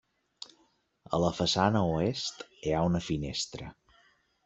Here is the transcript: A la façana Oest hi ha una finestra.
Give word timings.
A 1.17 1.19
la 1.25 1.29
façana 1.41 1.85
Oest 1.99 2.43
hi 2.57 2.77
ha 2.79 2.83
una 2.91 3.07
finestra. 3.13 3.73